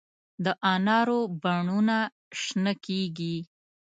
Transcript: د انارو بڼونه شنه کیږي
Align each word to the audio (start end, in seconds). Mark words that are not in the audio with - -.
د 0.43 0.45
انارو 0.73 1.19
بڼونه 1.41 1.97
شنه 2.41 2.73
کیږي 2.85 3.37